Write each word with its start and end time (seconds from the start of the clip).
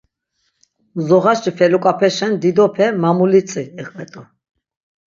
Mzoğaşi 0.95 1.51
feluǩapeşen 1.57 2.33
didope 2.41 2.87
"mamulitzi" 3.01 3.63
iqvet̆u. 3.81 4.21